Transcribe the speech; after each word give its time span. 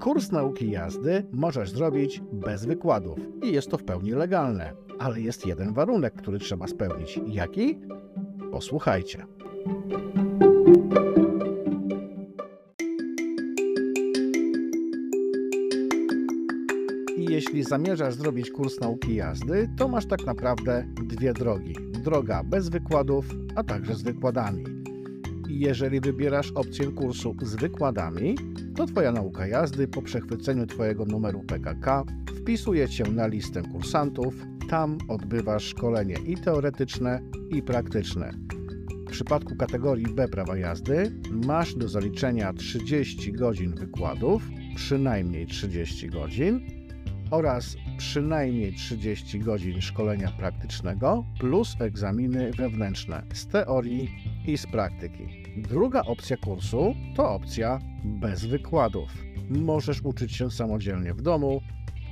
Kurs 0.00 0.32
nauki 0.32 0.70
jazdy 0.70 1.26
możesz 1.32 1.70
zrobić 1.70 2.22
bez 2.32 2.64
wykładów 2.64 3.18
i 3.42 3.52
jest 3.52 3.70
to 3.70 3.78
w 3.78 3.84
pełni 3.84 4.10
legalne, 4.10 4.72
ale 4.98 5.20
jest 5.20 5.46
jeden 5.46 5.74
warunek, 5.74 6.14
który 6.14 6.38
trzeba 6.38 6.66
spełnić. 6.66 7.20
Jaki? 7.26 7.78
Posłuchajcie. 8.52 9.26
Jeśli 17.16 17.64
zamierzasz 17.64 18.14
zrobić 18.14 18.50
kurs 18.50 18.80
nauki 18.80 19.14
jazdy, 19.14 19.68
to 19.78 19.88
masz 19.88 20.06
tak 20.06 20.26
naprawdę 20.26 20.84
dwie 21.06 21.32
drogi. 21.32 21.76
Droga 22.04 22.44
bez 22.44 22.68
wykładów, 22.68 23.26
a 23.56 23.64
także 23.64 23.94
z 23.94 24.02
wykładami. 24.02 24.77
Jeżeli 25.48 26.00
wybierasz 26.00 26.50
opcję 26.50 26.86
kursu 26.86 27.36
z 27.42 27.54
wykładami, 27.54 28.34
to 28.76 28.86
Twoja 28.86 29.12
nauka 29.12 29.46
jazdy 29.46 29.88
po 29.88 30.02
przechwyceniu 30.02 30.66
Twojego 30.66 31.04
numeru 31.04 31.42
PKK 31.42 32.04
wpisuje 32.36 32.88
Cię 32.88 33.04
na 33.04 33.26
listę 33.26 33.62
kursantów. 33.62 34.34
Tam 34.70 34.98
odbywasz 35.08 35.64
szkolenie 35.64 36.14
i 36.26 36.36
teoretyczne, 36.36 37.20
i 37.50 37.62
praktyczne. 37.62 38.32
W 39.06 39.10
przypadku 39.10 39.56
kategorii 39.56 40.06
B 40.14 40.28
prawa 40.28 40.56
jazdy 40.56 41.20
masz 41.30 41.74
do 41.74 41.88
zaliczenia 41.88 42.52
30 42.52 43.32
godzin 43.32 43.74
wykładów, 43.74 44.42
przynajmniej 44.76 45.46
30 45.46 46.08
godzin, 46.08 46.60
oraz 47.30 47.76
przynajmniej 47.98 48.72
30 48.72 49.38
godzin 49.38 49.80
szkolenia 49.80 50.30
praktycznego 50.38 51.24
plus 51.40 51.76
egzaminy 51.80 52.50
wewnętrzne 52.52 53.22
z 53.32 53.46
teorii 53.46 54.10
i 54.48 54.58
z 54.58 54.66
praktyki. 54.66 55.28
Druga 55.56 56.02
opcja 56.02 56.36
kursu 56.36 56.94
to 57.16 57.30
opcja 57.30 57.78
bez 58.04 58.44
wykładów. 58.44 59.10
Możesz 59.50 60.02
uczyć 60.02 60.32
się 60.36 60.50
samodzielnie 60.50 61.14
w 61.14 61.22
domu, 61.22 61.60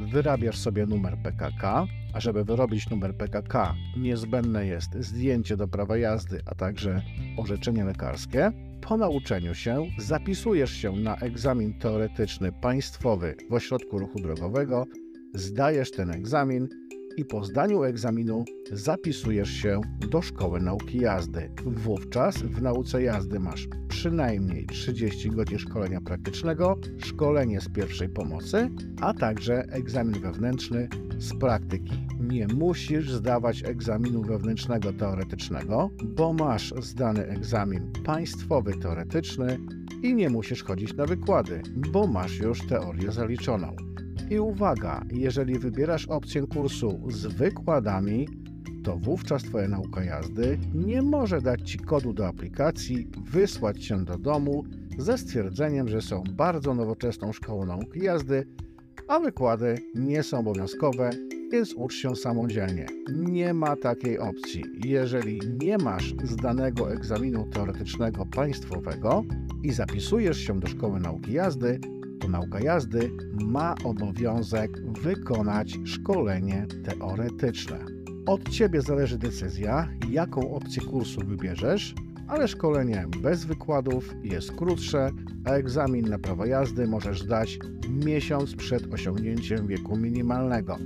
wyrabiasz 0.00 0.58
sobie 0.58 0.86
numer 0.86 1.18
PKK, 1.22 1.86
a 2.14 2.20
żeby 2.20 2.44
wyrobić 2.44 2.90
numer 2.90 3.16
PKK 3.16 3.74
niezbędne 3.96 4.66
jest 4.66 4.94
zdjęcie 5.00 5.56
do 5.56 5.68
prawa 5.68 5.96
jazdy, 5.96 6.40
a 6.46 6.54
także 6.54 7.02
orzeczenie 7.36 7.84
lekarskie. 7.84 8.52
Po 8.80 8.96
nauczeniu 8.96 9.54
się 9.54 9.86
zapisujesz 9.98 10.72
się 10.72 10.92
na 10.92 11.16
egzamin 11.16 11.78
teoretyczny 11.78 12.52
państwowy 12.52 13.36
w 13.50 13.54
ośrodku 13.54 13.98
ruchu 13.98 14.18
drogowego, 14.18 14.84
zdajesz 15.34 15.90
ten 15.90 16.10
egzamin 16.10 16.68
i 17.16 17.24
po 17.24 17.44
zdaniu 17.44 17.82
egzaminu 17.82 18.44
zapisujesz 18.72 19.50
się 19.50 19.80
do 20.10 20.22
szkoły 20.22 20.60
nauki 20.60 20.98
jazdy. 20.98 21.50
Wówczas 21.66 22.38
w 22.38 22.62
nauce 22.62 23.02
jazdy 23.02 23.40
masz 23.40 23.68
przynajmniej 23.88 24.66
30 24.66 25.30
godzin 25.30 25.58
szkolenia 25.58 26.00
praktycznego, 26.00 26.78
szkolenie 26.98 27.60
z 27.60 27.68
pierwszej 27.68 28.08
pomocy, 28.08 28.70
a 29.00 29.14
także 29.14 29.64
egzamin 29.70 30.20
wewnętrzny 30.20 30.88
z 31.18 31.38
praktyki. 31.38 32.06
Nie 32.20 32.46
musisz 32.46 33.12
zdawać 33.12 33.62
egzaminu 33.64 34.22
wewnętrznego 34.22 34.92
teoretycznego, 34.92 35.90
bo 36.04 36.32
masz 36.32 36.74
zdany 36.80 37.26
egzamin 37.26 37.92
państwowy 38.04 38.72
teoretyczny 38.74 39.58
i 40.02 40.14
nie 40.14 40.30
musisz 40.30 40.64
chodzić 40.64 40.94
na 40.94 41.06
wykłady, 41.06 41.62
bo 41.92 42.06
masz 42.06 42.38
już 42.38 42.66
teorię 42.66 43.12
zaliczoną. 43.12 43.76
I 44.30 44.38
uwaga, 44.38 45.04
jeżeli 45.12 45.58
wybierasz 45.58 46.06
opcję 46.06 46.46
kursu 46.46 47.00
z 47.08 47.26
wykładami, 47.26 48.28
to 48.84 48.96
wówczas 48.96 49.42
Twoja 49.42 49.68
nauka 49.68 50.04
jazdy 50.04 50.58
nie 50.74 51.02
może 51.02 51.40
dać 51.40 51.70
Ci 51.70 51.78
kodu 51.78 52.12
do 52.12 52.26
aplikacji, 52.26 53.08
wysłać 53.24 53.84
się 53.84 54.04
do 54.04 54.18
domu 54.18 54.64
ze 54.98 55.18
stwierdzeniem, 55.18 55.88
że 55.88 56.02
są 56.02 56.22
bardzo 56.32 56.74
nowoczesną 56.74 57.32
szkołą 57.32 57.66
nauki 57.66 58.00
jazdy, 58.00 58.46
a 59.08 59.20
wykłady 59.20 59.78
nie 59.94 60.22
są 60.22 60.38
obowiązkowe, 60.38 61.10
więc 61.52 61.74
ucz 61.74 61.94
się 61.94 62.16
samodzielnie. 62.16 62.86
Nie 63.16 63.54
ma 63.54 63.76
takiej 63.76 64.18
opcji. 64.18 64.64
Jeżeli 64.84 65.40
nie 65.62 65.78
masz 65.78 66.14
zdanego 66.24 66.92
egzaminu 66.92 67.46
teoretycznego 67.52 68.26
państwowego 68.26 69.24
i 69.62 69.72
zapisujesz 69.72 70.38
się 70.38 70.60
do 70.60 70.66
szkoły 70.66 71.00
nauki 71.00 71.32
jazdy, 71.32 71.80
nauka 72.28 72.60
jazdy 72.60 73.10
ma 73.44 73.74
obowiązek 73.84 74.92
wykonać 75.02 75.78
szkolenie 75.84 76.66
teoretyczne. 76.84 77.78
Od 78.26 78.48
Ciebie 78.48 78.82
zależy 78.82 79.18
decyzja, 79.18 79.88
jaką 80.10 80.54
opcję 80.54 80.82
kursu 80.82 81.20
wybierzesz, 81.20 81.94
ale 82.28 82.48
szkolenie 82.48 83.06
bez 83.22 83.44
wykładów 83.44 84.14
jest 84.22 84.52
krótsze, 84.52 85.10
a 85.44 85.50
egzamin 85.50 86.08
na 86.08 86.18
prawo 86.18 86.46
jazdy 86.46 86.86
możesz 86.86 87.22
zdać 87.22 87.58
miesiąc 87.88 88.56
przed 88.56 88.94
osiągnięciem 88.94 89.66
wieku 89.66 89.96
minimalnego. 89.96 90.78